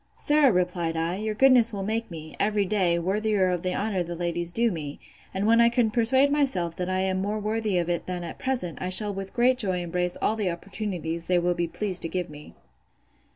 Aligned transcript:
Sir, 0.17 0.51
replied 0.51 0.97
I, 0.97 1.17
your 1.17 1.35
goodness 1.35 1.71
will 1.71 1.83
make 1.83 2.09
me, 2.09 2.35
every 2.39 2.65
day, 2.65 2.97
worthier 2.97 3.49
of 3.51 3.61
the 3.61 3.75
honour 3.75 4.01
the 4.01 4.15
ladies 4.15 4.51
do 4.51 4.71
me; 4.71 4.99
and 5.31 5.45
when 5.45 5.61
I 5.61 5.69
can 5.69 5.91
persuade 5.91 6.31
myself 6.31 6.75
that 6.77 6.89
I 6.89 7.01
am 7.01 7.21
more 7.21 7.37
worthy 7.37 7.77
of 7.77 7.87
it 7.87 8.07
than 8.07 8.23
at 8.23 8.39
present, 8.39 8.79
I 8.81 8.89
shall 8.89 9.13
with 9.13 9.31
great 9.35 9.59
joy 9.59 9.79
embrace 9.83 10.17
all 10.19 10.35
the 10.35 10.49
opportunities 10.49 11.27
they 11.27 11.37
will 11.37 11.53
be 11.53 11.67
pleased 11.67 12.01
to 12.01 12.09
give 12.09 12.31
me. 12.31 12.55